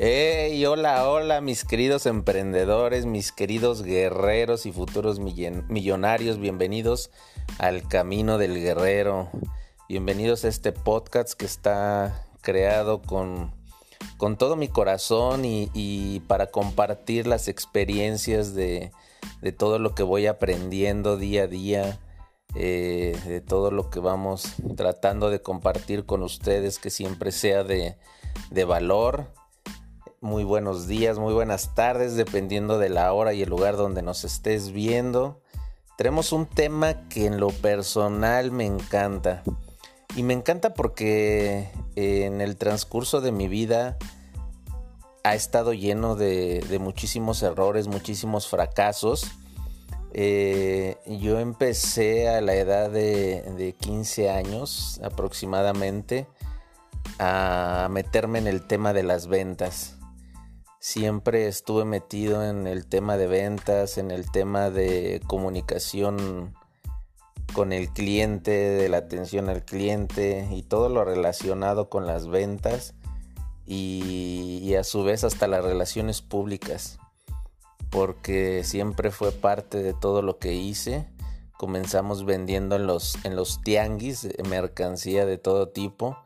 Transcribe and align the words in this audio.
Hey, 0.00 0.64
hola, 0.64 1.08
hola, 1.08 1.40
mis 1.40 1.64
queridos 1.64 2.06
emprendedores, 2.06 3.04
mis 3.04 3.32
queridos 3.32 3.82
guerreros 3.82 4.64
y 4.64 4.70
futuros 4.70 5.18
millonarios, 5.18 6.38
bienvenidos 6.38 7.10
al 7.58 7.82
Camino 7.88 8.38
del 8.38 8.54
Guerrero. 8.62 9.28
Bienvenidos 9.88 10.44
a 10.44 10.48
este 10.48 10.70
podcast 10.70 11.32
que 11.32 11.46
está 11.46 12.24
creado 12.42 13.02
con, 13.02 13.52
con 14.18 14.38
todo 14.38 14.54
mi 14.54 14.68
corazón 14.68 15.42
y, 15.44 16.22
para 16.28 16.46
compartir 16.46 17.26
las 17.26 17.48
experiencias 17.48 18.54
de, 18.54 18.92
de, 19.42 19.50
todo 19.50 19.80
lo 19.80 19.96
que 19.96 20.04
voy 20.04 20.28
aprendiendo 20.28 21.16
día 21.16 21.42
a 21.42 21.46
día, 21.48 21.98
eh, 22.54 23.18
de 23.26 23.40
todo 23.40 23.72
lo 23.72 23.90
que 23.90 23.98
vamos 23.98 24.44
tratando 24.76 25.28
de 25.28 25.42
compartir 25.42 26.06
con 26.06 26.22
ustedes, 26.22 26.78
que 26.78 26.90
siempre 26.90 27.32
sea 27.32 27.64
de, 27.64 27.96
de 28.52 28.64
valor 28.64 29.36
muy 30.20 30.44
buenos 30.44 30.86
días, 30.88 31.18
muy 31.18 31.32
buenas 31.32 31.74
tardes, 31.74 32.16
dependiendo 32.16 32.78
de 32.78 32.88
la 32.88 33.12
hora 33.12 33.34
y 33.34 33.42
el 33.42 33.48
lugar 33.48 33.76
donde 33.76 34.02
nos 34.02 34.24
estés 34.24 34.72
viendo. 34.72 35.40
Tenemos 35.96 36.32
un 36.32 36.46
tema 36.46 37.08
que 37.08 37.26
en 37.26 37.38
lo 37.38 37.48
personal 37.48 38.50
me 38.50 38.66
encanta. 38.66 39.42
Y 40.16 40.22
me 40.22 40.34
encanta 40.34 40.74
porque 40.74 41.70
en 41.94 42.40
el 42.40 42.56
transcurso 42.56 43.20
de 43.20 43.30
mi 43.30 43.46
vida 43.46 43.96
ha 45.22 45.34
estado 45.34 45.72
lleno 45.72 46.16
de, 46.16 46.78
muchísimos 46.80 47.42
errores, 47.42 47.86
muchísimos 47.86 48.48
fracasos. 48.48 49.30
Eh, 50.14 50.96
yo 51.06 51.38
empecé 51.38 52.28
a 52.28 52.40
la 52.40 52.54
edad 52.54 52.90
de, 52.90 53.42
de 53.56 53.74
15 53.74 54.30
años 54.30 55.00
aproximadamente 55.04 56.26
a 57.18 57.88
meterme 57.90 58.38
en 58.38 58.46
el 58.46 58.66
tema 58.66 58.92
de 58.92 59.02
las 59.02 59.26
ventas 59.26 59.97
siempre 60.80 61.48
estuve 61.48 61.84
metido 61.84 62.44
en 62.44 62.66
el 62.66 62.86
tema 62.86 63.16
de 63.16 63.26
ventas, 63.26 63.98
en 63.98 64.10
el 64.10 64.30
tema 64.30 64.70
de 64.70 65.20
comunicación 65.26 66.54
con 67.52 67.72
el 67.72 67.88
cliente, 67.88 68.50
de 68.50 68.88
la 68.88 68.98
atención 68.98 69.48
al 69.48 69.64
cliente 69.64 70.48
y 70.50 70.62
todo 70.62 70.88
lo 70.88 71.04
relacionado 71.04 71.88
con 71.88 72.06
las 72.06 72.28
ventas 72.28 72.94
y, 73.66 74.74
a 74.78 74.84
su 74.84 75.02
vez 75.02 75.24
hasta 75.24 75.48
las 75.48 75.64
relaciones 75.64 76.22
públicas, 76.22 76.98
porque 77.90 78.62
siempre 78.64 79.10
fue 79.10 79.32
parte 79.32 79.82
de 79.82 79.94
todo 79.94 80.22
lo 80.22 80.38
que 80.38 80.54
hice. 80.54 81.08
Comenzamos 81.56 82.24
vendiendo 82.24 82.76
en 82.76 82.86
los, 82.86 83.16
en 83.24 83.34
los 83.34 83.60
tianguis 83.62 84.28
mercancía 84.48 85.26
de 85.26 85.38
todo 85.38 85.70
tipo 85.70 86.16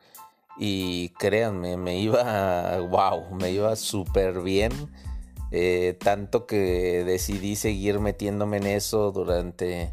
y 0.64 1.08
créanme, 1.18 1.76
me 1.76 1.98
iba, 1.98 2.78
wow, 2.78 3.34
me 3.34 3.50
iba 3.50 3.74
súper 3.74 4.42
bien. 4.42 4.70
Eh, 5.50 5.98
tanto 5.98 6.46
que 6.46 7.02
decidí 7.04 7.56
seguir 7.56 7.98
metiéndome 7.98 8.58
en 8.58 8.68
eso 8.68 9.10
durante 9.10 9.90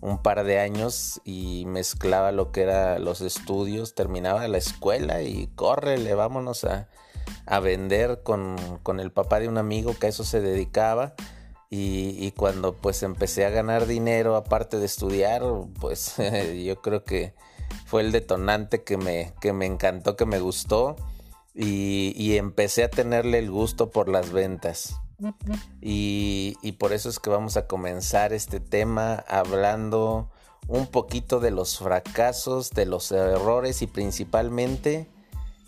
un 0.00 0.22
par 0.22 0.44
de 0.44 0.60
años 0.60 1.20
y 1.24 1.64
mezclaba 1.66 2.30
lo 2.30 2.52
que 2.52 2.62
era 2.62 3.00
los 3.00 3.22
estudios, 3.22 3.96
terminaba 3.96 4.46
la 4.46 4.58
escuela 4.58 5.20
y 5.22 5.48
córrele, 5.56 6.14
vámonos 6.14 6.62
a, 6.62 6.88
a 7.44 7.58
vender 7.58 8.22
con, 8.22 8.54
con, 8.84 9.00
el 9.00 9.10
papá 9.10 9.40
de 9.40 9.48
un 9.48 9.58
amigo 9.58 9.98
que 9.98 10.06
a 10.06 10.10
eso 10.10 10.22
se 10.22 10.40
dedicaba. 10.40 11.14
Y, 11.70 12.24
y 12.24 12.30
cuando 12.30 12.76
pues 12.76 13.02
empecé 13.02 13.46
a 13.46 13.50
ganar 13.50 13.86
dinero 13.86 14.36
aparte 14.36 14.78
de 14.78 14.86
estudiar, 14.86 15.42
pues 15.80 16.14
yo 16.64 16.80
creo 16.82 17.02
que 17.02 17.34
fue 17.86 18.02
el 18.02 18.12
detonante 18.12 18.82
que 18.82 18.96
me, 18.96 19.32
que 19.40 19.52
me 19.52 19.66
encantó, 19.66 20.16
que 20.16 20.26
me 20.26 20.38
gustó 20.38 20.96
y, 21.54 22.36
empecé 22.36 22.84
a 22.84 22.90
tenerle 22.90 23.38
el 23.38 23.50
gusto 23.50 23.90
por 23.90 24.08
las 24.08 24.32
ventas. 24.32 25.00
Y, 25.80 26.56
y, 26.62 26.72
por 26.72 26.92
eso 26.92 27.08
es 27.08 27.18
que 27.18 27.30
vamos 27.30 27.56
a 27.56 27.66
comenzar 27.66 28.32
este 28.32 28.60
tema 28.60 29.24
hablando 29.28 30.30
un 30.66 30.86
poquito 30.86 31.40
de 31.40 31.50
los 31.50 31.78
fracasos, 31.78 32.70
de 32.70 32.86
los 32.86 33.12
errores 33.12 33.82
y 33.82 33.86
principalmente 33.86 35.08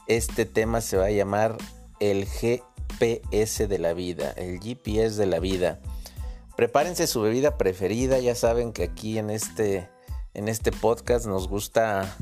este 0.06 0.44
tema 0.46 0.80
se 0.80 0.96
va 0.96 1.06
a 1.06 1.10
llamar 1.10 1.56
el 2.00 2.26
GPS 2.26 3.66
de 3.66 3.78
la 3.78 3.92
vida, 3.92 4.32
el 4.36 4.60
GPS 4.60 5.16
de 5.16 5.26
la 5.26 5.38
vida. 5.38 5.80
Prepárense 6.56 7.06
su 7.06 7.20
bebida 7.20 7.58
preferida, 7.58 8.18
ya 8.18 8.34
saben 8.34 8.72
que 8.72 8.84
aquí 8.84 9.18
en 9.18 9.30
este 9.30 9.88
en 10.36 10.48
este 10.48 10.70
podcast 10.70 11.24
nos 11.24 11.48
gusta 11.48 12.14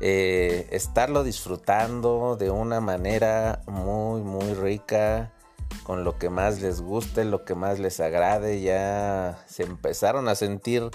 eh, 0.00 0.66
estarlo 0.70 1.22
disfrutando 1.22 2.36
de 2.36 2.50
una 2.50 2.80
manera 2.80 3.60
muy, 3.66 4.22
muy 4.22 4.54
rica, 4.54 5.34
con 5.82 6.02
lo 6.02 6.18
que 6.18 6.30
más 6.30 6.62
les 6.62 6.80
guste, 6.80 7.26
lo 7.26 7.44
que 7.44 7.54
más 7.54 7.78
les 7.78 8.00
agrade. 8.00 8.62
Ya 8.62 9.38
se 9.46 9.64
empezaron 9.64 10.28
a 10.28 10.34
sentir 10.34 10.90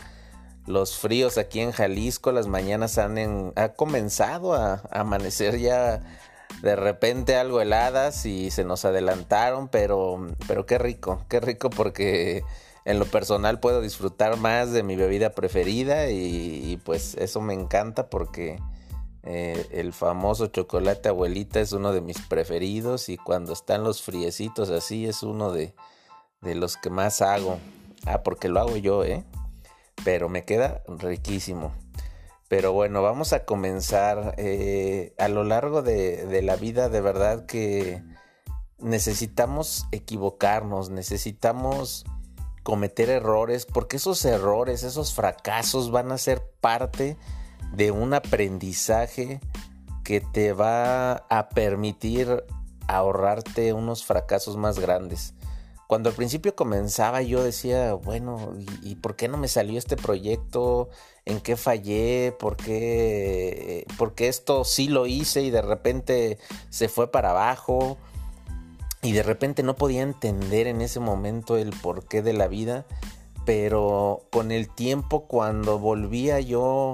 los 0.66 0.98
fríos 0.98 1.38
aquí 1.38 1.60
en 1.60 1.72
Jalisco, 1.72 2.32
las 2.32 2.48
mañanas 2.48 2.98
han 2.98 3.54
ha 3.56 3.70
comenzado 3.74 4.56
a, 4.56 4.82
a 4.90 5.02
amanecer 5.02 5.60
ya 5.60 6.02
de 6.64 6.76
repente 6.76 7.36
algo 7.36 7.62
heladas 7.62 8.26
y 8.26 8.50
se 8.50 8.64
nos 8.64 8.84
adelantaron, 8.84 9.68
pero, 9.68 10.28
pero 10.48 10.66
qué 10.66 10.80
rico, 10.80 11.24
qué 11.30 11.40
rico 11.40 11.70
porque 11.70 12.44
en 12.88 13.00
lo 13.00 13.06
personal 13.06 13.60
puedo 13.60 13.82
disfrutar 13.82 14.38
más 14.38 14.72
de 14.72 14.82
mi 14.82 14.96
bebida 14.96 15.32
preferida 15.32 16.10
y, 16.10 16.80
pues 16.86 17.16
eso 17.16 17.42
me 17.42 17.54
encanta 17.54 18.10
porque 18.10 18.62
eh, 19.24 19.68
el 19.72 19.92
famoso 19.92 20.48
chocolate 20.48 21.10
abuelita 21.10 21.60
es 21.60 21.74
uno 21.74 21.92
de 21.92 22.00
mis 22.00 22.22
preferidos 22.22 23.10
y 23.10 23.18
cuando 23.18 23.52
están 23.52 23.84
los 23.84 24.02
friecitos 24.02 24.70
así 24.70 25.06
es 25.06 25.22
uno 25.22 25.52
de, 25.52 25.74
los 26.42 26.78
que 26.78 26.90
más 26.90 27.22
hago. 27.22 27.60
Ah, 28.06 28.24
porque 28.24 28.48
lo 28.48 28.62
hago 28.62 28.78
yo, 28.78 29.04
¿eh? 29.04 29.26
Pero 30.06 30.30
me 30.30 30.46
queda 30.46 30.82
riquísimo. 30.88 31.74
Pero 32.48 32.72
bueno, 32.72 33.02
vamos 33.02 33.34
a 33.34 33.44
comenzar. 33.44 34.34
Eh, 34.38 35.14
a 35.18 35.28
lo 35.28 35.44
largo 35.44 35.82
de, 35.82 36.26
de 36.26 36.42
la 36.42 36.56
vida, 36.56 36.88
de 36.88 37.02
verdad 37.02 37.46
que 37.48 38.02
necesitamos 38.78 39.88
equivocarnos, 39.92 40.90
necesitamos 40.90 42.06
cometer 42.68 43.10
errores, 43.10 43.66
porque 43.66 43.96
esos 43.96 44.26
errores, 44.26 44.84
esos 44.84 45.14
fracasos 45.14 45.90
van 45.90 46.12
a 46.12 46.18
ser 46.18 46.44
parte 46.60 47.16
de 47.72 47.92
un 47.92 48.14
aprendizaje 48.14 49.40
que 50.04 50.20
te 50.20 50.52
va 50.52 51.14
a 51.14 51.48
permitir 51.48 52.44
ahorrarte 52.90 53.72
unos 53.72 54.04
fracasos 54.04 54.58
más 54.58 54.80
grandes. 54.80 55.34
Cuando 55.88 56.10
al 56.10 56.16
principio 56.16 56.58
comenzaba 56.58 57.22
yo 57.22 57.42
decía, 57.42 57.94
bueno, 57.94 58.54
¿y, 58.82 58.96
por 58.96 59.16
qué 59.16 59.30
no 59.30 59.38
me 59.38 59.48
salió 59.48 59.80
este 59.80 59.96
proyecto? 59.96 60.90
¿En 61.24 61.40
qué 61.40 61.56
fallé? 61.56 62.36
¿Por 62.38 62.58
qué, 62.58 63.86
¿Por 63.98 64.14
qué 64.14 64.28
esto 64.28 64.66
sí 64.66 64.90
lo 64.90 65.06
hice 65.06 65.42
y 65.42 65.52
de 65.52 65.62
repente 65.62 66.38
se 66.70 66.90
fue 66.90 67.14
para 67.14 67.30
abajo? 67.30 67.98
Y 69.08 69.14
de 69.14 69.24
repente 69.24 69.64
no 69.64 69.78
podía 69.78 70.02
entender 70.02 70.68
en 70.68 70.82
ese 70.82 71.00
momento 71.00 71.56
el 71.56 71.70
porqué 71.70 72.22
de 72.22 72.34
la 72.34 72.50
vida, 72.50 72.86
pero 73.46 74.28
con 74.34 74.52
el 74.52 74.68
tiempo 74.68 75.28
cuando 75.28 75.80
volvía 75.80 76.42
yo 76.42 76.92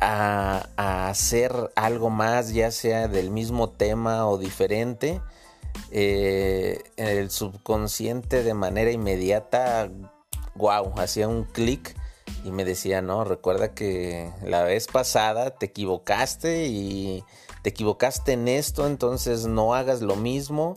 a, 0.00 0.66
hacer 1.10 1.52
algo 1.76 2.08
más, 2.08 2.54
ya 2.54 2.70
sea 2.70 3.06
del 3.08 3.30
mismo 3.30 3.68
tema 3.68 4.26
o 4.26 4.38
diferente, 4.38 5.20
eh, 5.90 6.82
el 6.96 7.30
subconsciente 7.30 8.42
de 8.42 8.54
manera 8.54 8.90
inmediata, 8.90 9.90
wow, 10.54 10.94
hacía 10.96 11.28
un 11.28 11.44
clic 11.44 11.94
y 12.44 12.50
me 12.50 12.64
decía, 12.64 13.02
no, 13.02 13.24
recuerda 13.24 13.74
que 13.74 14.32
la 14.42 14.62
vez 14.62 14.86
pasada 14.86 15.50
te 15.50 15.66
equivocaste 15.66 16.68
y 16.68 17.24
te 17.60 17.68
equivocaste 17.68 18.32
en 18.32 18.48
esto, 18.48 18.86
entonces 18.86 19.44
no 19.46 19.74
hagas 19.74 20.00
lo 20.00 20.16
mismo 20.16 20.76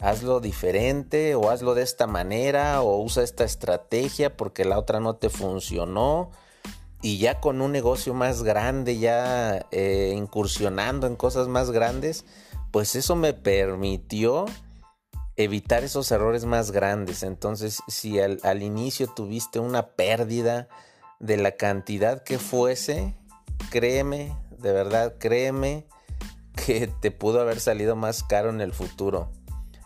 hazlo 0.00 0.40
diferente 0.40 1.34
o 1.34 1.50
hazlo 1.50 1.74
de 1.74 1.82
esta 1.82 2.06
manera 2.06 2.82
o 2.82 3.02
usa 3.02 3.22
esta 3.22 3.44
estrategia 3.44 4.36
porque 4.36 4.64
la 4.64 4.78
otra 4.78 5.00
no 5.00 5.16
te 5.16 5.28
funcionó 5.28 6.30
y 7.00 7.18
ya 7.18 7.40
con 7.40 7.60
un 7.60 7.72
negocio 7.72 8.12
más 8.12 8.42
grande, 8.42 8.98
ya 8.98 9.66
eh, 9.70 10.14
incursionando 10.16 11.06
en 11.06 11.16
cosas 11.16 11.46
más 11.46 11.70
grandes, 11.70 12.24
pues 12.72 12.96
eso 12.96 13.14
me 13.14 13.34
permitió 13.34 14.46
evitar 15.36 15.84
esos 15.84 16.10
errores 16.10 16.44
más 16.44 16.72
grandes. 16.72 17.22
Entonces, 17.22 17.82
si 17.86 18.18
al, 18.18 18.40
al 18.42 18.62
inicio 18.64 19.06
tuviste 19.06 19.60
una 19.60 19.90
pérdida 19.90 20.68
de 21.20 21.36
la 21.36 21.52
cantidad 21.52 22.24
que 22.24 22.38
fuese, 22.38 23.14
créeme, 23.70 24.36
de 24.58 24.72
verdad, 24.72 25.14
créeme 25.18 25.86
que 26.66 26.88
te 27.00 27.12
pudo 27.12 27.40
haber 27.40 27.60
salido 27.60 27.94
más 27.94 28.24
caro 28.24 28.50
en 28.50 28.60
el 28.60 28.72
futuro. 28.72 29.30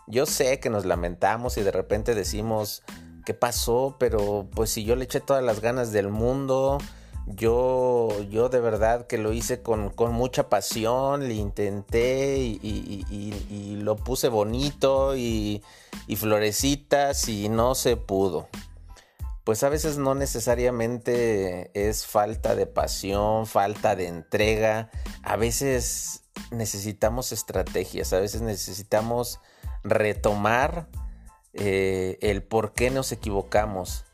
Yo 0.07 0.25
sé 0.25 0.59
que 0.59 0.69
nos 0.69 0.85
lamentamos 0.85 1.57
y 1.57 1.63
de 1.63 1.71
repente 1.71 2.13
decimos, 2.15 2.83
¿qué 3.25 3.33
pasó? 3.33 3.95
Pero 3.99 4.47
pues 4.53 4.69
si 4.69 4.83
yo 4.83 4.95
le 4.95 5.05
eché 5.05 5.21
todas 5.21 5.43
las 5.43 5.61
ganas 5.61 5.91
del 5.91 6.09
mundo, 6.09 6.77
Yo, 7.25 8.09
yo 8.29 8.49
de 8.49 8.59
verdad 8.59 9.07
que 9.07 9.17
lo 9.17 9.31
hice 9.31 9.61
con, 9.61 9.93
mucha 10.11 10.49
pasión, 10.49 11.25
le 11.25 11.35
intenté 11.35 12.37
y, 12.37 13.79
lo 13.81 13.95
puse 13.95 14.27
bonito 14.27 15.15
y, 15.15 15.63
y 16.07 16.15
florecitas 16.17 17.29
y 17.29 17.47
no 17.47 17.75
se 17.75 17.95
pudo. 17.95 18.49
Pues 19.45 19.63
a 19.63 19.69
veces 19.69 19.97
no 19.97 20.15
necesariamente 20.15 21.71
es 21.73 22.05
falta 22.05 22.55
de 22.55 22.65
pasión, 22.65 23.45
falta 23.45 23.95
de 23.95 24.07
entrega, 24.07 24.89
a 25.21 25.37
veces 25.37 26.23
necesitamos 26.51 27.31
estrategias, 27.31 28.13
a 28.13 28.19
veces 28.19 28.41
necesitamos 28.41 29.39
retomar 29.83 30.87
eh, 31.53 32.17
el 32.21 32.41
por 32.41 32.73
qué 32.73 32.89
nos 32.89 33.11
equivocamos. 33.11 34.05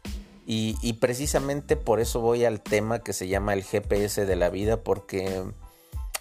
Y, 0.52 0.94
precisamente 0.94 1.76
por 1.76 2.00
eso 2.00 2.22
voy 2.22 2.44
al 2.44 2.60
tema 2.62 3.04
que 3.04 3.14
se 3.14 3.28
llama 3.28 3.54
el 3.54 3.64
GPS 3.64 4.26
de 4.26 4.36
la 4.36 4.50
vida, 4.50 4.78
porque 4.78 5.44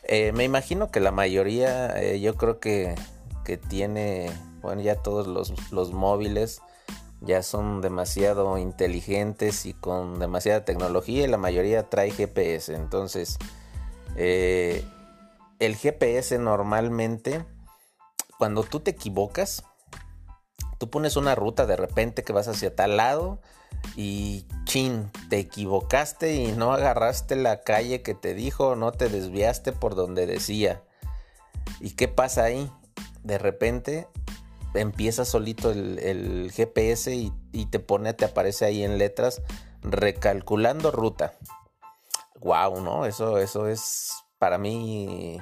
eh, 0.02 0.32
me 0.32 0.44
imagino 0.44 0.90
que 0.90 1.00
la 1.00 1.12
mayoría, 1.12 1.98
eh, 1.98 2.20
yo 2.20 2.34
creo 2.36 2.60
que, 2.60 2.94
que, 3.46 3.56
tiene, 3.56 4.30
bueno, 4.60 4.82
ya 4.82 4.96
todos 4.96 5.26
los, 5.26 5.54
los, 5.72 5.94
móviles 5.94 6.60
ya 7.22 7.42
son 7.42 7.80
demasiado 7.80 8.58
inteligentes 8.58 9.64
y 9.64 9.72
con 9.72 10.18
demasiada 10.18 10.62
tecnología 10.66 11.24
y 11.24 11.28
la 11.28 11.38
mayoría 11.38 11.88
trae 11.88 12.10
GPS. 12.10 12.74
Entonces, 12.74 13.38
el 14.14 14.84
GPS 15.74 16.38
normalmente, 16.38 17.46
cuando 18.38 18.62
tú 18.62 18.80
te 18.80 18.92
equivocas, 18.92 19.64
tú 20.78 20.88
pones 20.88 21.16
una 21.16 21.34
ruta 21.34 21.66
de 21.66 21.76
repente 21.76 22.22
que 22.22 22.32
vas 22.32 22.48
hacia 22.48 22.74
tal 22.74 22.96
lado 22.96 23.40
y 23.96 24.46
chin, 24.64 25.10
te 25.28 25.38
equivocaste 25.38 26.34
y 26.34 26.52
no 26.52 26.72
agarraste 26.72 27.36
la 27.36 27.62
calle 27.62 28.02
que 28.02 28.14
te 28.14 28.34
dijo, 28.34 28.76
no 28.76 28.92
te 28.92 29.08
desviaste 29.08 29.72
por 29.72 29.94
donde 29.94 30.26
decía. 30.26 30.82
¿Y 31.80 31.90
qué 31.90 32.08
pasa 32.08 32.44
ahí? 32.44 32.70
De 33.22 33.38
repente 33.38 34.08
empieza 34.74 35.24
solito 35.24 35.70
el, 35.70 36.50
GPS 36.54 37.14
y, 37.14 37.32
y, 37.52 37.66
te 37.66 37.80
pone, 37.80 38.14
te 38.14 38.24
aparece 38.24 38.64
ahí 38.64 38.84
en 38.84 38.98
letras 38.98 39.42
recalculando 39.82 40.90
ruta. 40.90 41.34
Wow, 42.40 42.80
¿no? 42.80 43.04
Eso, 43.04 43.38
eso 43.38 43.66
es 43.66 44.12
para 44.38 44.58
mí 44.58 45.40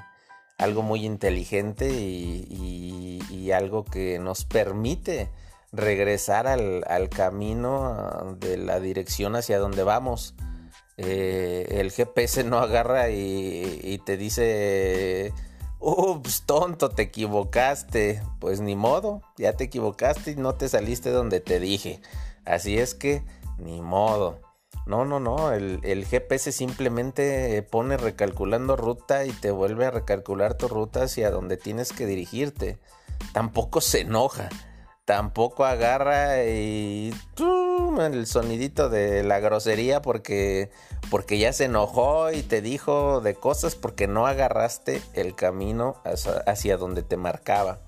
algo 0.59 0.83
muy 0.83 1.05
inteligente 1.05 1.91
y, 1.91 3.51
algo 3.53 3.85
que 3.85 4.19
nos 4.19 4.45
permite 4.45 5.31
regresar 5.73 6.49
al, 6.49 7.09
camino 7.11 8.37
de 8.41 8.57
la 8.57 8.81
dirección 8.81 9.37
hacia 9.37 9.61
donde 9.61 9.85
vamos. 9.85 10.35
Eh, 10.97 11.67
el 11.71 11.93
GPS 11.93 12.43
no 12.43 12.59
agarra 12.59 13.09
y, 13.11 14.01
te 14.05 14.17
dice, 14.17 15.33
ups, 15.79 16.43
tonto, 16.45 16.89
te 16.89 17.03
equivocaste. 17.03 18.21
Pues 18.41 18.61
ni 18.61 18.75
modo, 18.75 19.23
ya 19.39 19.53
te 19.53 19.65
equivocaste 19.65 20.33
y 20.33 20.37
no 20.37 20.57
te 20.57 20.69
saliste 20.69 21.11
donde 21.11 21.41
te 21.41 21.61
dije. 21.61 22.01
Así 22.45 22.79
es 22.79 22.95
que, 22.95 23.23
ni 23.59 23.81
modo. 23.81 24.46
No, 24.85 25.05
no, 25.05 25.19
no, 25.19 25.53
el, 25.53 26.05
GPS 26.05 26.53
simplemente 26.53 27.63
pone 27.63 27.97
recalculando 27.97 28.77
ruta 28.77 29.25
y 29.25 29.33
te 29.33 29.51
vuelve 29.51 29.87
a 29.87 29.91
recalcular 29.91 30.55
tu 30.55 30.69
ruta 30.69 31.05
hacia 31.05 31.31
donde 31.31 31.57
tienes 31.57 31.93
que 31.93 32.07
dirigirte. 32.07 32.79
Tampoco 33.33 33.81
se 33.81 34.03
enoja, 34.03 34.49
tampoco 35.05 35.65
agarra 35.65 36.45
y 36.45 37.13
el 37.99 38.27
sonidito 38.27 38.89
de 38.89 39.23
la 39.23 39.41
grosería 39.41 40.03
porque, 40.03 40.71
porque 41.11 41.39
ya 41.39 41.53
se 41.53 41.65
enojó 41.65 42.31
y 42.31 42.43
te 42.43 42.61
dijo 42.61 43.21
de 43.21 43.35
cosas 43.35 43.75
porque 43.75 44.07
no 44.07 44.27
agarraste 44.27 45.03
el 45.15 45.35
camino 45.35 45.97
hacia 46.47 46.77
donde 46.77 47.03
te 47.03 47.17
marcaba. 47.17 47.81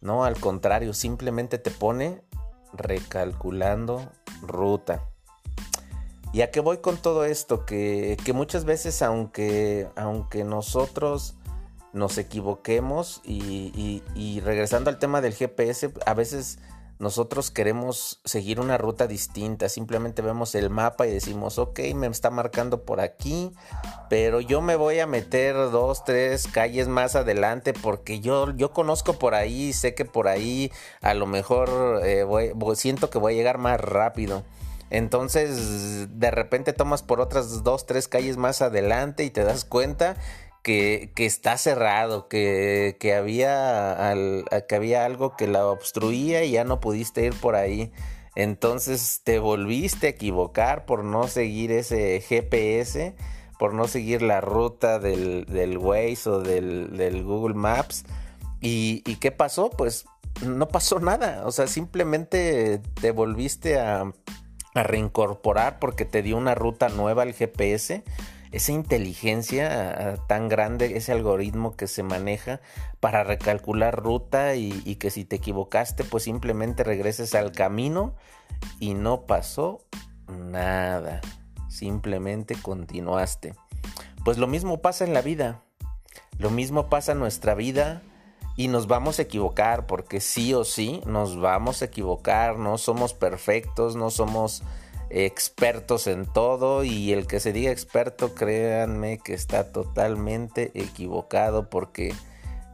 No, 0.00 0.24
al 0.24 0.38
contrario, 0.38 0.92
simplemente 0.94 1.58
te 1.58 1.70
pone 1.70 2.22
recalculando 2.72 4.10
ruta. 4.42 5.08
¿Y 6.36 6.42
a 6.42 6.50
qué 6.50 6.60
voy 6.60 6.76
con 6.76 6.98
todo 6.98 7.24
esto? 7.24 7.64
Que, 7.64 8.18
muchas 8.34 8.66
veces 8.66 9.00
aunque, 9.00 9.88
aunque 9.96 10.44
nosotros 10.44 11.34
nos 11.94 12.18
equivoquemos 12.18 13.22
y, 13.24 14.42
regresando 14.44 14.90
al 14.90 14.98
tema 14.98 15.22
del 15.22 15.32
GPS, 15.32 15.94
a 16.04 16.12
veces 16.12 16.58
nosotros 16.98 17.50
queremos 17.50 18.20
seguir 18.26 18.60
una 18.60 18.76
ruta 18.76 19.06
distinta, 19.06 19.70
simplemente 19.70 20.20
vemos 20.20 20.54
el 20.54 20.68
mapa 20.68 21.06
y 21.06 21.10
decimos, 21.10 21.58
ok, 21.58 21.80
me 21.94 22.06
está 22.06 22.28
marcando 22.28 22.84
por 22.84 23.00
aquí, 23.00 23.52
pero 24.10 24.42
yo 24.42 24.60
me 24.60 24.76
voy 24.76 24.98
a 24.98 25.06
meter 25.06 25.54
dos, 25.54 26.04
tres 26.04 26.48
calles 26.48 26.86
más 26.86 27.16
adelante 27.16 27.72
porque 27.72 28.20
yo, 28.20 28.54
yo 28.56 28.74
conozco 28.74 29.14
por 29.14 29.34
ahí, 29.34 29.72
sé 29.72 29.94
que 29.94 30.04
por 30.04 30.28
ahí 30.28 30.70
a 31.00 31.14
lo 31.14 31.24
mejor 31.24 32.02
eh, 32.04 32.26
siento 32.74 33.08
que 33.08 33.16
voy 33.16 33.32
a 33.32 33.36
llegar 33.38 33.56
más 33.56 33.80
rápido. 33.80 34.44
Entonces, 34.90 36.18
de 36.18 36.30
repente 36.30 36.72
tomas 36.72 37.02
por 37.02 37.20
otras 37.20 37.64
dos, 37.64 37.86
tres 37.86 38.08
calles 38.08 38.36
más 38.36 38.62
adelante 38.62 39.24
y 39.24 39.30
te 39.30 39.42
das 39.42 39.64
cuenta 39.64 40.16
que, 40.62 41.12
está 41.16 41.56
cerrado, 41.58 42.28
que, 42.28 42.96
había 43.16 44.14
que 44.68 44.74
había 44.74 45.04
algo 45.04 45.36
que 45.36 45.46
la 45.46 45.66
obstruía 45.66 46.44
y 46.44 46.52
ya 46.52 46.64
no 46.64 46.80
pudiste 46.80 47.24
ir 47.24 47.34
por 47.34 47.54
ahí. 47.54 47.92
Entonces 48.34 49.22
te 49.24 49.38
volviste 49.38 50.08
a 50.08 50.10
equivocar 50.10 50.84
por 50.84 51.04
no 51.04 51.28
seguir 51.28 51.72
ese 51.72 52.20
GPS, 52.20 53.14
por 53.58 53.74
no 53.74 53.88
seguir 53.88 54.22
la 54.22 54.40
ruta 54.40 54.98
del, 54.98 55.46
del 55.46 55.78
Waze 55.78 56.28
o 56.28 56.40
del, 56.40 57.24
Google 57.24 57.54
Maps. 57.54 58.04
¿Y, 58.60 59.02
¿Y 59.06 59.16
qué 59.16 59.30
pasó? 59.30 59.70
Pues 59.70 60.04
no 60.44 60.68
pasó 60.68 60.98
nada. 60.98 61.46
O 61.46 61.52
sea, 61.52 61.66
simplemente 61.66 62.80
te 63.00 63.10
volviste 63.12 63.78
a 63.78 64.12
a 64.78 64.82
reincorporar 64.82 65.78
porque 65.78 66.04
te 66.04 66.22
dio 66.22 66.36
una 66.36 66.54
ruta 66.54 66.88
nueva 66.88 67.22
al 67.22 67.32
GPS. 67.32 68.04
Esa 68.52 68.72
inteligencia 68.72 70.16
tan 70.28 70.48
grande, 70.48 70.96
ese 70.96 71.12
algoritmo 71.12 71.76
que 71.76 71.86
se 71.86 72.02
maneja 72.02 72.60
para 73.00 73.24
recalcular 73.24 73.96
ruta 73.96 74.54
y, 74.54 74.96
que 74.96 75.10
si 75.10 75.24
te 75.24 75.36
equivocaste, 75.36 76.04
pues 76.04 76.24
simplemente 76.24 76.84
regreses 76.84 77.34
al 77.34 77.52
camino 77.52 78.14
y 78.78 78.94
no 78.94 79.22
pasó 79.26 79.84
nada. 80.28 81.20
Simplemente 81.68 82.54
continuaste. 82.54 83.54
Pues 84.24 84.38
lo 84.38 84.46
mismo 84.46 84.80
pasa 84.80 85.04
en 85.04 85.12
la 85.12 85.22
vida. 85.22 85.62
Lo 86.38 86.50
mismo 86.50 86.88
pasa 86.88 87.12
en 87.12 87.18
nuestra 87.18 87.54
vida 87.54 88.02
y 88.56 88.68
nos 88.68 88.86
vamos 88.86 89.18
a 89.18 89.22
equivocar 89.22 89.86
porque 89.86 90.20
sí 90.20 90.54
o 90.54 90.64
sí 90.64 91.02
nos 91.06 91.38
vamos 91.38 91.82
a 91.82 91.86
equivocar, 91.86 92.58
no 92.58 92.78
somos 92.78 93.12
perfectos, 93.12 93.96
no 93.96 94.10
somos 94.10 94.62
expertos 95.10 96.06
en 96.06 96.26
todo 96.26 96.82
y 96.82 97.12
el 97.12 97.26
que 97.26 97.38
se 97.38 97.52
diga 97.52 97.70
experto 97.70 98.34
créanme 98.34 99.18
que 99.18 99.34
está 99.34 99.70
totalmente 99.70 100.72
equivocado 100.74 101.70
porque 101.70 102.12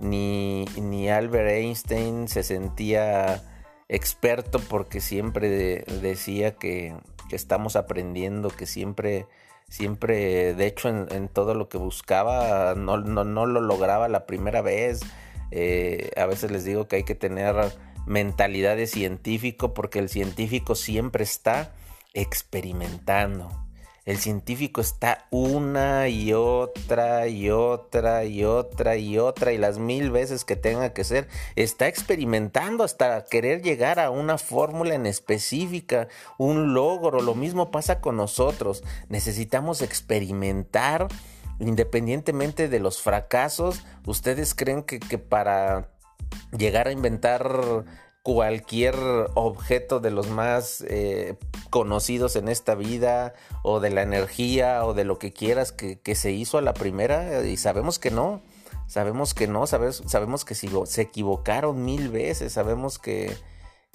ni, 0.00 0.64
ni 0.80 1.10
Albert 1.10 1.50
Einstein 1.50 2.28
se 2.28 2.42
sentía 2.42 3.42
experto 3.88 4.60
porque 4.60 5.00
siempre 5.00 5.84
decía 6.00 6.52
que, 6.54 6.94
estamos 7.30 7.76
aprendiendo, 7.76 8.50
que 8.50 8.66
siempre, 8.66 9.26
siempre, 9.66 10.52
de 10.52 10.66
hecho 10.66 10.90
en, 10.90 11.28
todo 11.28 11.54
lo 11.54 11.70
que 11.70 11.78
buscaba 11.78 12.74
no, 12.74 12.98
no 12.98 13.46
lo 13.46 13.60
lograba 13.62 14.06
la 14.08 14.26
primera 14.26 14.60
vez 14.60 15.00
eh, 15.52 16.10
a 16.16 16.24
veces 16.26 16.50
les 16.50 16.64
digo 16.64 16.88
que 16.88 16.96
hay 16.96 17.04
que 17.04 17.14
tener 17.14 17.54
mentalidad 18.06 18.76
de 18.76 18.86
científico 18.86 19.74
porque 19.74 19.98
el 19.98 20.08
científico 20.08 20.74
siempre 20.74 21.24
está 21.24 21.72
experimentando. 22.14 23.50
El 24.04 24.18
científico 24.18 24.80
está 24.80 25.28
una 25.30 26.08
y 26.08 26.32
otra 26.32 27.28
y 27.28 27.50
otra 27.50 28.24
y 28.24 28.42
otra 28.44 28.96
y 28.96 29.18
otra 29.18 29.52
y 29.52 29.58
las 29.58 29.78
mil 29.78 30.10
veces 30.10 30.44
que 30.44 30.56
tenga 30.56 30.92
que 30.92 31.04
ser, 31.04 31.28
está 31.54 31.86
experimentando 31.86 32.82
hasta 32.82 33.24
querer 33.26 33.62
llegar 33.62 34.00
a 34.00 34.10
una 34.10 34.38
fórmula 34.38 34.94
en 34.94 35.06
específica, 35.06 36.08
un 36.36 36.74
logro. 36.74 37.20
Lo 37.20 37.36
mismo 37.36 37.70
pasa 37.70 38.00
con 38.00 38.16
nosotros. 38.16 38.82
Necesitamos 39.08 39.82
experimentar 39.82 41.06
independientemente 41.62 42.68
de 42.68 42.80
los 42.80 43.00
fracasos, 43.00 43.82
¿ustedes 44.06 44.54
creen 44.54 44.82
que, 44.82 44.98
para 45.18 45.90
llegar 46.56 46.88
a 46.88 46.92
inventar 46.92 47.84
cualquier 48.22 48.94
objeto 49.34 50.00
de 50.00 50.10
los 50.10 50.28
más 50.28 50.84
eh, 50.88 51.36
conocidos 51.70 52.36
en 52.36 52.48
esta 52.48 52.74
vida 52.74 53.34
o 53.62 53.80
de 53.80 53.90
la 53.90 54.02
energía 54.02 54.84
o 54.84 54.94
de 54.94 55.04
lo 55.04 55.18
que 55.18 55.32
quieras 55.32 55.72
que, 55.72 56.14
se 56.14 56.30
hizo 56.32 56.58
a 56.58 56.62
la 56.62 56.74
primera 56.74 57.44
y 57.44 57.56
sabemos 57.56 57.98
que 57.98 58.10
no, 58.10 58.42
sabemos 58.86 59.34
que 59.34 59.48
no, 59.48 59.66
sabemos, 59.66 60.02
sabemos 60.06 60.44
que 60.44 60.54
se 60.54 61.02
equivocaron 61.02 61.84
mil 61.84 62.10
veces, 62.10 62.52
sabemos 62.52 62.98
que, 62.98 63.36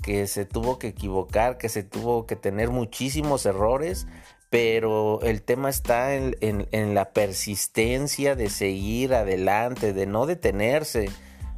que 0.02 0.28
se 0.28 0.46
tuvo 0.46 0.78
que 0.78 0.88
equivocar, 0.88 1.58
que 1.58 1.70
se 1.70 1.84
tuvo 1.84 2.26
que 2.26 2.36
tener 2.36 2.70
muchísimos 2.70 3.46
errores, 3.46 4.08
pero 4.50 5.22
el 5.24 5.42
tema 5.42 5.70
está 5.70 6.16
en, 6.16 6.96
la 6.96 7.10
persistencia 7.12 8.36
de 8.36 8.50
seguir 8.50 9.14
adelante, 9.14 9.94
de 9.94 10.06
no 10.06 10.26
detenerse, 10.26 11.10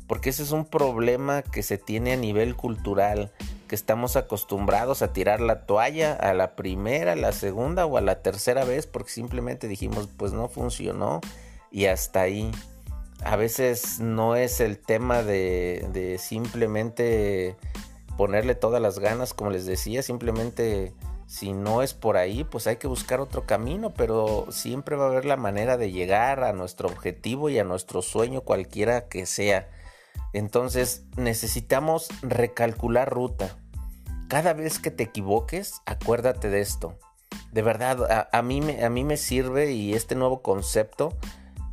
porque 0.07 0.31
ese 0.31 0.41
es 0.41 0.51
un 0.51 0.65
problema 0.65 1.43
que 1.43 1.61
se 1.61 1.77
tiene 1.77 2.13
a 2.13 2.17
nivel 2.17 2.55
cultural, 2.55 3.31
que 3.67 3.75
estamos 3.75 4.15
acostumbrados 4.15 5.03
a 5.03 5.13
tirar 5.13 5.39
la 5.39 5.67
toalla 5.67 6.13
a 6.13 6.33
la 6.33 6.55
primera, 6.55 7.11
a 7.11 7.15
la 7.15 7.31
segunda 7.31 7.85
o 7.85 7.97
a 7.97 8.01
la 8.01 8.23
tercera 8.23 8.63
vez, 8.63 8.87
porque 8.87 9.11
simplemente 9.11 9.67
dijimos, 9.67 10.09
pues 10.17 10.33
no 10.33 10.47
funcionó 10.47 11.21
y 11.71 11.85
hasta 11.85 12.21
ahí. 12.21 12.51
A 13.23 13.35
veces 13.35 13.99
no 13.99 14.35
es 14.35 14.61
el 14.61 14.79
tema 14.79 15.21
de, 15.21 15.87
de 15.93 16.17
simplemente 16.17 17.55
ponerle 18.17 18.55
todas 18.55 18.81
las 18.81 18.97
ganas, 18.97 19.35
como 19.35 19.51
les 19.51 19.67
decía, 19.67 20.01
simplemente 20.01 20.93
si 21.29 21.53
no 21.53 21.83
es 21.83 21.93
por 21.93 22.17
ahí, 22.17 22.43
pues 22.43 22.65
hay 22.65 22.77
que 22.77 22.87
buscar 22.87 23.19
otro 23.19 23.45
camino, 23.45 23.93
pero 23.93 24.47
siempre 24.49 24.95
va 24.95 25.05
a 25.05 25.09
haber 25.09 25.25
la 25.25 25.37
manera 25.37 25.77
de 25.77 25.91
llegar 25.91 26.43
a 26.43 26.53
nuestro 26.53 26.89
objetivo 26.89 27.49
y 27.51 27.59
a 27.59 27.63
nuestro 27.63 28.01
sueño, 28.01 28.41
cualquiera 28.41 29.07
que 29.09 29.27
sea. 29.27 29.69
Entonces 30.33 31.03
necesitamos 31.17 32.07
recalcular 32.23 33.11
ruta. 33.11 33.59
Cada 34.27 34.53
vez 34.53 34.79
que 34.79 34.89
te 34.89 35.03
equivoques, 35.03 35.83
acuérdate 35.85 36.49
de 36.49 36.61
esto. 36.61 36.97
De 37.51 37.61
verdad, 37.61 38.27
a, 38.31 38.41
mí, 38.41 38.59
me, 38.59 38.83
a 38.83 38.89
mí 38.89 39.03
me 39.03 39.15
sirve 39.15 39.71
y 39.71 39.93
este 39.93 40.15
nuevo 40.15 40.41
concepto 40.41 41.15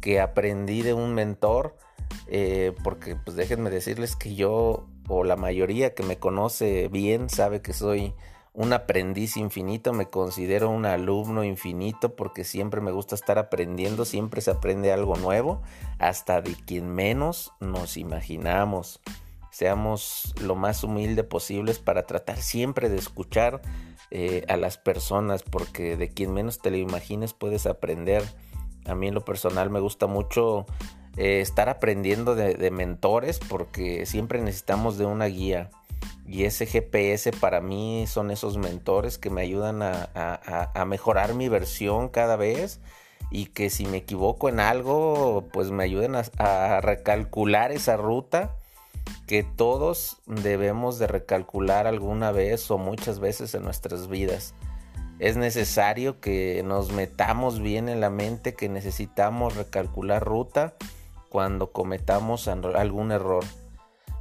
que 0.02 0.20
aprendí 0.20 0.82
de 0.82 0.92
un 0.92 1.14
mentor, 1.14 1.78
eh, 2.26 2.74
porque 2.84 3.16
pues 3.16 3.38
déjenme 3.38 3.70
decirles 3.70 4.16
que 4.16 4.34
yo, 4.34 4.86
o 5.08 5.24
la 5.24 5.36
mayoría 5.36 5.94
que 5.94 6.02
me 6.02 6.18
conoce 6.18 6.88
bien, 6.88 7.30
sabe 7.30 7.62
que 7.62 7.72
soy 7.72 8.12
un 8.56 8.72
aprendiz 8.72 9.36
infinito, 9.36 9.92
me 9.92 10.06
considero 10.06 10.70
un 10.70 10.86
alumno 10.86 11.44
infinito 11.44 12.16
porque 12.16 12.42
siempre 12.42 12.80
me 12.80 12.90
gusta 12.90 13.14
estar 13.14 13.38
aprendiendo, 13.38 14.06
siempre 14.06 14.40
se 14.40 14.50
aprende 14.50 14.92
algo 14.92 15.16
nuevo, 15.16 15.60
hasta 15.98 16.40
de 16.40 16.54
quien 16.54 16.88
menos 16.88 17.52
nos 17.60 17.98
imaginamos. 17.98 19.00
Seamos 19.50 20.34
lo 20.40 20.54
más 20.54 20.84
humilde 20.84 21.22
posibles 21.22 21.78
para 21.78 22.06
tratar 22.06 22.38
siempre 22.38 22.88
de 22.88 22.96
escuchar 22.96 23.60
eh, 24.10 24.46
a 24.48 24.56
las 24.56 24.78
personas 24.78 25.42
porque 25.42 25.98
de 25.98 26.08
quien 26.08 26.32
menos 26.32 26.58
te 26.58 26.70
lo 26.70 26.78
imagines 26.78 27.34
puedes 27.34 27.66
aprender. 27.66 28.22
A 28.86 28.94
mí 28.94 29.08
en 29.08 29.14
lo 29.14 29.24
personal 29.24 29.68
me 29.68 29.80
gusta 29.80 30.06
mucho 30.06 30.64
eh, 31.18 31.42
estar 31.42 31.68
aprendiendo 31.68 32.34
de 32.34 32.70
mentores 32.70 33.38
porque 33.38 34.06
siempre 34.06 34.40
necesitamos 34.40 34.96
de 34.96 35.04
una 35.04 35.26
guía 35.26 35.68
y 36.28 36.44
ese 36.44 36.66
GPS 36.66 37.30
para 37.32 37.60
mí 37.60 38.04
son 38.08 38.30
esos 38.30 38.58
mentores 38.58 39.16
que 39.16 39.30
me 39.30 39.42
ayudan 39.42 39.80
a, 39.82 40.84
mejorar 40.86 41.34
mi 41.34 41.48
versión 41.48 42.08
cada 42.08 42.36
vez 42.36 42.80
y 43.30 43.46
que 43.46 43.70
si 43.70 43.86
me 43.86 43.98
equivoco 43.98 44.48
en 44.48 44.60
algo, 44.60 45.44
pues 45.52 45.70
me 45.70 45.84
ayuden 45.84 46.16
a, 46.16 46.80
recalcular 46.80 47.70
esa 47.70 47.96
ruta 47.96 48.56
que 49.26 49.44
todos 49.44 50.18
debemos 50.26 50.98
de 50.98 51.06
recalcular 51.06 51.86
alguna 51.86 52.32
vez 52.32 52.70
o 52.70 52.78
muchas 52.78 53.20
veces 53.20 53.54
en 53.54 53.62
nuestras 53.62 54.08
vidas. 54.08 54.54
Es 55.18 55.36
necesario 55.36 56.20
que 56.20 56.62
nos 56.64 56.92
metamos 56.92 57.60
bien 57.60 57.88
en 57.88 58.00
la 58.00 58.10
mente 58.10 58.54
que 58.54 58.68
necesitamos 58.68 59.56
recalcular 59.56 60.24
ruta 60.24 60.74
cuando 61.30 61.72
cometamos 61.72 62.48
algún 62.48 63.12
error 63.12 63.44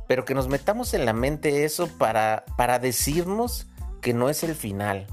pero 0.07 0.25
que 0.25 0.35
nos 0.35 0.47
metamos 0.47 0.93
en 0.93 1.05
la 1.05 1.13
mente 1.13 1.65
eso 1.65 1.87
para, 1.97 2.45
para 2.57 2.79
decirnos 2.79 3.67
que 4.01 4.13
no 4.13 4.29
es 4.29 4.43
el 4.43 4.55
final, 4.55 5.07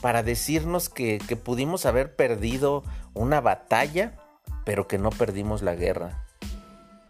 para 0.00 0.22
decirnos 0.22 0.88
que, 0.88 1.18
pudimos 1.42 1.86
haber 1.86 2.14
perdido 2.14 2.84
una 3.14 3.40
batalla, 3.40 4.16
pero 4.64 4.86
que 4.86 4.98
no 4.98 5.10
perdimos 5.10 5.62
la 5.62 5.74
guerra. 5.74 6.24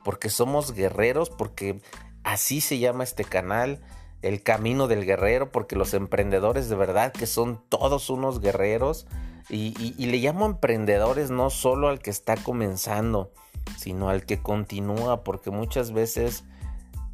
Porque 0.04 0.30
somos 0.30 0.72
guerreros, 0.72 1.30
porque 1.30 1.80
así 2.24 2.60
se 2.60 2.78
llama 2.78 3.04
este 3.04 3.24
canal, 3.24 3.80
el 4.22 4.42
camino 4.42 4.88
del 4.88 5.04
guerrero, 5.04 5.52
porque 5.52 5.76
los 5.76 5.94
emprendedores 5.94 6.68
de 6.68 6.76
verdad 6.76 7.12
que 7.12 7.26
son 7.26 7.62
todos 7.68 8.08
unos 8.10 8.40
guerreros. 8.40 9.06
Y, 9.48 9.74
y, 9.98 10.06
le 10.06 10.18
llamo 10.18 10.46
emprendedores 10.46 11.30
no 11.30 11.50
solo 11.50 11.88
al 11.88 11.98
que 11.98 12.10
está 12.10 12.36
comenzando, 12.36 13.32
sino 13.76 14.08
al 14.08 14.24
que 14.24 14.40
continúa, 14.40 15.24
porque 15.24 15.50
muchas 15.50 15.92
veces 15.92 16.44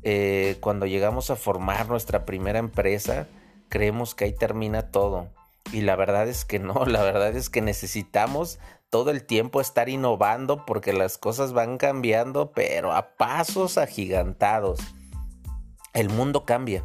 eh, 0.02 0.56
cuando 0.60 0.86
llegamos 0.86 1.30
a 1.30 1.36
formar 1.36 1.88
nuestra 1.88 2.24
primera 2.24 2.58
empresa, 2.58 3.26
creemos 3.68 4.14
que 4.14 4.24
ahí 4.24 4.32
termina 4.32 4.90
todo. 4.90 5.28
Y 5.72 5.82
la 5.82 5.96
verdad 5.96 6.28
es 6.28 6.44
que 6.44 6.58
no, 6.58 6.84
la 6.86 7.02
verdad 7.02 7.34
es 7.36 7.50
que 7.50 7.60
necesitamos 7.60 8.58
todo 8.90 9.10
el 9.10 9.24
tiempo 9.24 9.60
estar 9.60 9.88
innovando 9.88 10.64
porque 10.64 10.92
las 10.92 11.18
cosas 11.18 11.52
van 11.52 11.76
cambiando, 11.76 12.52
pero 12.52 12.92
a 12.92 13.16
pasos 13.16 13.76
agigantados. 13.76 14.80
El 15.92 16.08
mundo 16.08 16.44
cambia, 16.44 16.84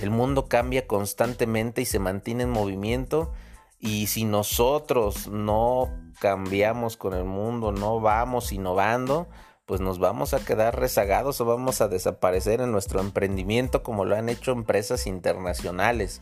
el 0.00 0.10
mundo 0.10 0.48
cambia 0.48 0.86
constantemente 0.86 1.82
y 1.82 1.84
se 1.84 1.98
mantiene 1.98 2.44
en 2.44 2.50
movimiento. 2.50 3.32
Y 3.78 4.06
si 4.06 4.24
nosotros 4.24 5.26
no 5.28 5.90
cambiamos 6.20 6.96
con 6.96 7.14
el 7.14 7.24
mundo, 7.24 7.72
no 7.72 8.00
vamos 8.00 8.52
innovando, 8.52 9.28
pues 9.66 9.80
nos 9.80 9.98
vamos 9.98 10.34
a 10.34 10.44
quedar 10.44 10.78
rezagados 10.78 11.40
o 11.40 11.44
vamos 11.44 11.80
a 11.80 11.88
desaparecer 11.88 12.60
en 12.60 12.72
nuestro 12.72 13.00
emprendimiento 13.00 13.82
como 13.82 14.04
lo 14.04 14.16
han 14.16 14.28
hecho 14.28 14.52
empresas 14.52 15.06
internacionales. 15.06 16.20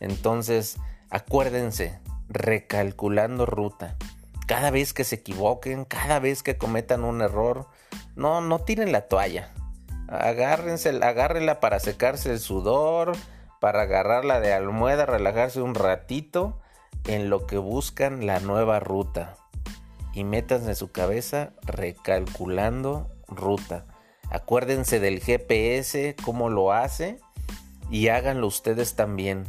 Entonces, 0.00 0.78
acuérdense, 1.10 2.00
recalculando 2.28 3.46
ruta. 3.46 3.96
Cada 4.46 4.70
vez 4.70 4.92
que 4.92 5.04
se 5.04 5.16
equivoquen, 5.16 5.84
cada 5.84 6.18
vez 6.18 6.42
que 6.42 6.58
cometan 6.58 7.04
un 7.04 7.22
error, 7.22 7.68
no, 8.16 8.40
no 8.40 8.58
tiren 8.58 8.90
la 8.90 9.02
toalla. 9.02 9.52
Agárrense, 10.08 10.90
agárrenla 11.02 11.60
para 11.60 11.78
secarse 11.78 12.32
el 12.32 12.40
sudor, 12.40 13.12
para 13.60 13.82
agarrarla 13.82 14.40
de 14.40 14.52
almohada, 14.52 15.06
relajarse 15.06 15.62
un 15.62 15.74
ratito 15.74 16.60
en 17.06 17.30
lo 17.30 17.46
que 17.46 17.58
buscan 17.58 18.26
la 18.26 18.40
nueva 18.40 18.80
ruta 18.80 19.36
y 20.12 20.24
métanse 20.24 20.70
en 20.70 20.76
su 20.76 20.90
cabeza 20.92 21.52
recalculando 21.62 23.10
ruta. 23.28 23.86
Acuérdense 24.30 25.00
del 25.00 25.20
GPS, 25.20 26.16
cómo 26.24 26.48
lo 26.48 26.72
hace 26.72 27.18
y 27.90 28.08
háganlo 28.08 28.46
ustedes 28.46 28.94
también. 28.94 29.44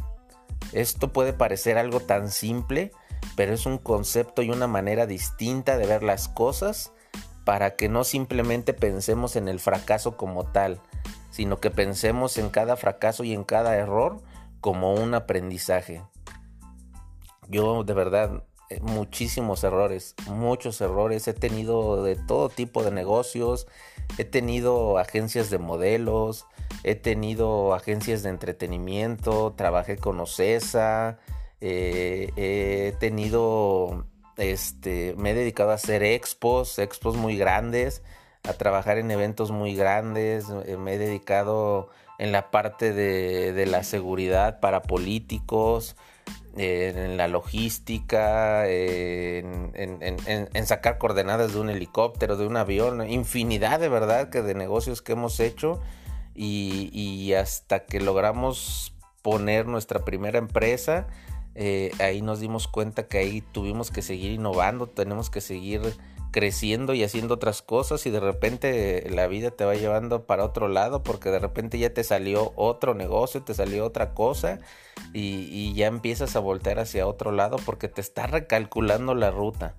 Esto 0.72 1.12
puede 1.12 1.32
parecer 1.32 1.78
algo 1.78 2.00
tan 2.00 2.30
simple, 2.30 2.92
pero 3.36 3.54
es 3.54 3.66
un 3.66 3.78
concepto 3.78 4.42
y 4.42 4.50
una 4.50 4.66
manera 4.66 5.06
distinta 5.06 5.78
de 5.78 5.86
ver 5.86 6.02
las 6.02 6.28
cosas 6.28 6.92
para 7.44 7.76
que 7.76 7.88
no 7.88 8.04
simplemente 8.04 8.72
pensemos 8.72 9.36
en 9.36 9.48
el 9.48 9.60
fracaso 9.60 10.16
como 10.16 10.44
tal, 10.44 10.80
sino 11.30 11.60
que 11.60 11.70
pensemos 11.70 12.38
en 12.38 12.50
cada 12.50 12.76
fracaso 12.76 13.24
y 13.24 13.32
en 13.32 13.44
cada 13.44 13.76
error 13.76 14.22
como 14.60 14.94
un 14.94 15.14
aprendizaje. 15.14 16.02
Yo 17.48 17.84
de 17.84 17.92
verdad 17.92 18.44
muchísimos 18.80 19.62
errores, 19.64 20.14
muchos 20.26 20.80
errores. 20.80 21.28
He 21.28 21.34
tenido 21.34 22.02
de 22.02 22.16
todo 22.16 22.48
tipo 22.48 22.82
de 22.82 22.90
negocios, 22.90 23.66
he 24.18 24.24
tenido 24.24 24.98
agencias 24.98 25.50
de 25.50 25.58
modelos, 25.58 26.46
he 26.82 26.94
tenido 26.94 27.74
agencias 27.74 28.22
de 28.22 28.30
entretenimiento, 28.30 29.54
trabajé 29.56 29.96
con 29.96 30.20
Ocesa, 30.20 31.18
eh, 31.60 32.30
he 32.36 32.92
tenido, 32.98 34.06
este, 34.36 35.14
me 35.16 35.30
he 35.30 35.34
dedicado 35.34 35.70
a 35.70 35.74
hacer 35.74 36.02
expos, 36.02 36.78
expos 36.78 37.16
muy 37.16 37.36
grandes, 37.36 38.02
a 38.42 38.52
trabajar 38.54 38.98
en 38.98 39.10
eventos 39.10 39.50
muy 39.50 39.74
grandes, 39.74 40.46
eh, 40.66 40.76
me 40.76 40.94
he 40.94 40.98
dedicado 40.98 41.90
en 42.18 42.32
la 42.32 42.50
parte 42.50 42.92
de 42.92 43.66
la 43.66 43.82
seguridad 43.82 44.60
para 44.60 44.82
políticos, 44.82 45.96
en 46.56 47.16
la 47.16 47.28
logística, 47.28 48.68
en, 48.68 49.72
sacar 50.66 50.98
coordenadas 50.98 51.52
de 51.52 51.60
un 51.60 51.70
helicóptero, 51.70 52.36
de 52.36 52.46
un 52.46 52.56
avión, 52.56 53.08
infinidad 53.08 53.80
de 53.80 53.88
verdad 53.88 54.30
que 54.30 54.42
de 54.42 54.54
negocios 54.54 55.02
que 55.02 55.12
hemos 55.12 55.40
hecho 55.40 55.80
y, 56.34 57.32
hasta 57.34 57.84
que 57.84 58.00
logramos 58.00 58.94
poner 59.22 59.66
nuestra 59.66 60.04
primera 60.04 60.38
empresa, 60.38 61.06
eh, 61.54 61.92
ahí 62.00 62.22
nos 62.22 62.40
dimos 62.40 62.68
cuenta 62.68 63.06
que 63.08 63.18
ahí 63.18 63.40
tuvimos 63.40 63.90
que 63.90 64.02
seguir 64.02 64.32
innovando, 64.32 64.86
tenemos 64.88 65.30
que 65.30 65.40
seguir 65.40 65.80
creciendo 66.34 66.94
y 66.94 67.04
haciendo 67.04 67.34
otras 67.34 67.62
cosas 67.62 68.06
y 68.06 68.10
de 68.10 68.18
repente 68.18 69.08
la 69.08 69.28
vida 69.28 69.52
te 69.52 69.64
va 69.64 69.76
llevando 69.76 70.24
para 70.24 70.44
otro 70.44 70.66
lado 70.66 71.04
porque 71.04 71.30
de 71.30 71.38
repente 71.38 71.78
ya 71.78 71.94
te 71.94 72.02
salió 72.02 72.52
otro 72.56 72.92
negocio, 72.92 73.44
te 73.44 73.54
salió 73.54 73.86
otra 73.86 74.14
cosa 74.14 74.58
y, 75.12 75.72
ya 75.74 75.86
empiezas 75.86 76.34
a 76.34 76.40
voltear 76.40 76.80
hacia 76.80 77.06
otro 77.06 77.30
lado 77.30 77.58
porque 77.64 77.86
te 77.86 78.00
está 78.00 78.26
recalculando 78.26 79.14
la 79.14 79.30
ruta. 79.30 79.76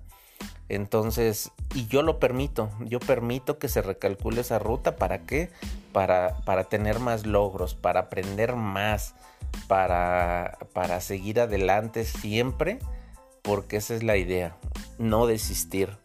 Entonces, 0.70 1.52
y 1.74 1.88
yo 1.88 2.00
lo 2.00 2.18
permito, 2.18 2.70
yo 2.80 3.00
permito 3.00 3.58
que 3.58 3.68
se 3.68 3.82
recalcule 3.82 4.40
esa 4.40 4.58
ruta. 4.58 4.96
¿Para 4.96 5.26
qué? 5.26 5.50
Para, 5.92 6.38
para 6.46 6.64
tener 6.64 7.00
más 7.00 7.26
logros, 7.26 7.74
para 7.74 8.00
aprender 8.00 8.56
más, 8.56 9.14
para, 9.68 10.56
para 10.72 11.02
seguir 11.02 11.38
adelante 11.38 12.06
siempre 12.06 12.78
porque 13.42 13.76
esa 13.76 13.94
es 13.94 14.02
la 14.02 14.16
idea, 14.16 14.56
no 14.98 15.26
desistir. 15.26 15.98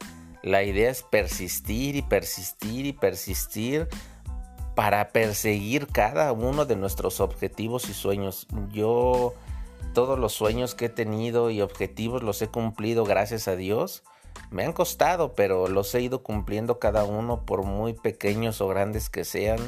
La 0.44 0.64
idea 0.64 0.90
es 0.90 1.04
persistir 1.04 1.96
y 1.96 2.02
persistir 2.02 2.86
y 2.86 2.94
persistir 2.94 3.88
para 4.76 5.10
perseguir 5.10 5.88
cada 5.88 6.32
uno 6.32 6.66
de 6.66 6.76
nuestros 6.76 7.20
objetivos 7.20 7.90
y 7.90 7.94
sueños. 7.94 8.48
Yo 8.72 9.34
todos 9.94 10.18
los 10.18 10.34
sueños 10.34 10.74
que 10.74 10.86
he 10.86 10.90
tenido 10.90 11.50
y 11.50 11.62
objetivos 11.62 12.24
los 12.24 12.42
he 12.42 12.48
cumplido 12.48 13.04
gracias 13.04 13.48
a 13.48 13.56
Dios. 13.56 14.04
Me 14.50 14.64
han 14.64 14.74
costado, 14.74 15.34
pero 15.34 15.68
los 15.68 15.94
he 15.94 16.02
ido 16.02 16.24
cumpliendo 16.24 16.80
cada 16.80 17.04
uno 17.04 17.46
por 17.46 17.64
muy 17.64 17.94
pequeños 17.94 18.62
o 18.62 18.68
grandes 18.68 19.10
que 19.10 19.26
sean. 19.26 19.60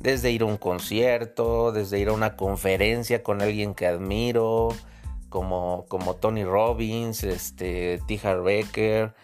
Desde 0.00 0.30
ir 0.30 0.42
a 0.42 0.46
un 0.46 0.56
concierto, 0.56 1.72
desde 1.72 1.98
ir 1.98 2.08
a 2.08 2.12
una 2.12 2.36
conferencia 2.36 3.22
con 3.22 3.42
alguien 3.42 3.74
que 3.74 3.86
admiro, 3.86 4.68
como, 5.28 5.86
como 5.88 6.14
Tony 6.14 6.44
Robbins, 6.44 7.24
este, 7.24 8.00
T. 8.06 8.20
Becker, 8.44 9.14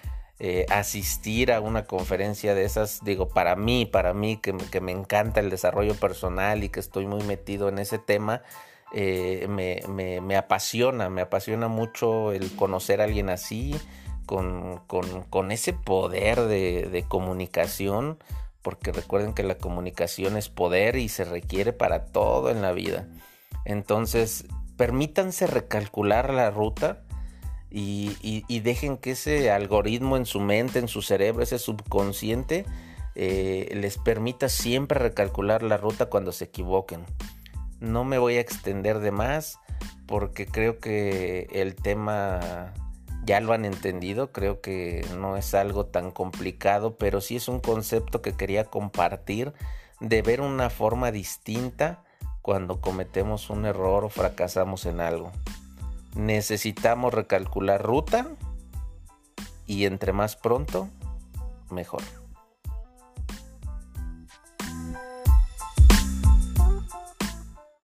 eh, 0.40 0.66
asistir 0.70 1.50
a 1.50 1.60
una 1.60 1.84
conferencia 1.84 2.54
de 2.54 2.64
esas, 2.64 3.02
digo, 3.02 3.28
para 3.28 3.56
mí, 3.56 3.86
para 3.86 4.14
mí 4.14 4.36
que, 4.36 4.56
que, 4.70 4.80
me 4.80 4.92
encanta 4.92 5.40
el 5.40 5.50
desarrollo 5.50 5.96
personal 5.96 6.62
y 6.62 6.68
que 6.68 6.78
estoy 6.78 7.06
muy 7.06 7.24
metido 7.24 7.68
en 7.68 7.80
ese 7.80 7.98
tema, 7.98 8.42
eh, 8.92 9.46
me, 9.48 9.80
me, 9.88 10.20
me, 10.20 10.36
apasiona, 10.36 11.10
me 11.10 11.22
apasiona 11.22 11.66
mucho 11.66 12.30
el 12.30 12.54
conocer 12.54 13.00
a 13.00 13.04
alguien 13.04 13.30
así, 13.30 13.74
con, 14.26 14.78
con, 14.86 15.24
con 15.24 15.50
ese 15.50 15.72
poder 15.72 16.42
de, 16.42 16.88
de 16.88 17.02
comunicación, 17.02 18.18
porque 18.62 18.92
recuerden 18.92 19.34
que 19.34 19.42
la 19.42 19.56
comunicación 19.56 20.36
es 20.36 20.48
poder 20.48 20.94
y 20.96 21.08
se 21.08 21.24
requiere 21.24 21.72
para 21.72 22.04
todo 22.04 22.50
en 22.50 22.62
la 22.62 22.70
vida. 22.70 23.08
Entonces, 23.64 24.46
permítanse 24.76 25.48
recalcular 25.48 26.32
la 26.32 26.52
ruta 26.52 27.02
y, 27.70 28.60
dejen 28.60 28.96
que 28.96 29.12
ese 29.12 29.50
algoritmo 29.50 30.16
en 30.16 30.26
su 30.26 30.40
mente, 30.40 30.78
en 30.78 30.88
su 30.88 31.02
cerebro, 31.02 31.42
ese 31.42 31.58
subconsciente, 31.58 32.64
eh, 33.14 33.70
les 33.74 33.98
permita 33.98 34.48
siempre 34.48 34.98
recalcular 34.98 35.62
la 35.62 35.76
ruta 35.76 36.06
cuando 36.06 36.32
se 36.32 36.44
equivoquen. 36.44 37.04
No 37.80 38.04
me 38.04 38.18
voy 38.18 38.36
a 38.36 38.40
extender 38.40 39.00
de 39.00 39.10
más 39.10 39.58
porque 40.06 40.46
creo 40.46 40.78
que 40.78 41.48
el 41.52 41.74
tema 41.74 42.72
ya 43.24 43.40
lo 43.40 43.52
han 43.52 43.66
entendido, 43.66 44.32
creo 44.32 44.60
que 44.60 45.04
no 45.18 45.36
es 45.36 45.52
algo 45.54 45.84
tan 45.84 46.10
complicado, 46.10 46.96
pero 46.96 47.20
sí 47.20 47.36
es 47.36 47.48
un 47.48 47.60
concepto 47.60 48.22
que 48.22 48.32
quería 48.32 48.64
compartir 48.64 49.52
de 50.00 50.22
ver 50.22 50.40
una 50.40 50.70
forma 50.70 51.10
distinta 51.10 52.02
cuando 52.40 52.80
cometemos 52.80 53.50
un 53.50 53.66
error 53.66 54.04
o 54.04 54.08
fracasamos 54.08 54.86
en 54.86 55.00
algo. 55.00 55.30
Necesitamos 56.18 57.14
recalcular 57.14 57.80
ruta 57.80 58.26
y 59.66 59.84
entre 59.84 60.12
más 60.12 60.34
pronto, 60.34 60.88
mejor. 61.70 62.02